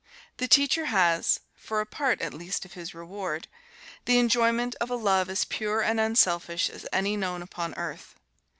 [0.37, 3.47] The teacher has, for a part at least of his reward,
[4.05, 8.15] the enjoyment of a love as pure and unselfish as any known upon earth.